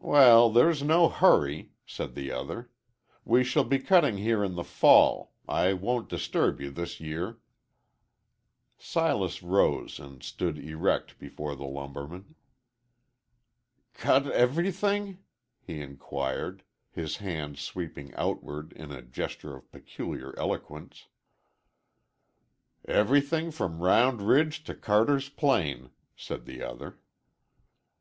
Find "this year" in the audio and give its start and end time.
6.72-7.38